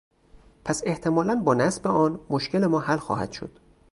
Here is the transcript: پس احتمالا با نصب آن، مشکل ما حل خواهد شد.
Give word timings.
پس 0.65 0.81
احتمالا 0.85 1.35
با 1.35 1.53
نصب 1.53 1.87
آن، 1.87 2.19
مشکل 2.29 2.65
ما 2.67 2.79
حل 2.79 2.97
خواهد 2.97 3.31
شد. 3.31 3.59